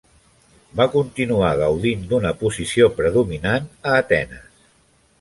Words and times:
Va 0.79 0.87
continuar 0.95 1.51
gaudint 1.59 2.09
d'una 2.13 2.33
posició 2.41 2.91
predominant 2.99 3.71
a 3.93 3.97
Atenes. 4.03 4.53